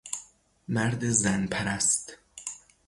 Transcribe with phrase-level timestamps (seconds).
[0.67, 2.17] مرد زن پرست